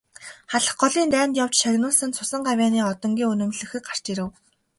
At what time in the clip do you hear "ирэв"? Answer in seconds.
4.11-4.29